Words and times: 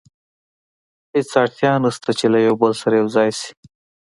هېڅ 1.13 1.29
اړتیا 1.41 1.71
نه 1.83 1.89
شته 1.95 2.11
چې 2.19 2.25
له 2.33 2.39
یو 2.47 2.53
بل 2.61 2.71
سره 2.81 2.93
یو 3.01 3.07
ځای 3.15 3.29
شي. 3.39 3.51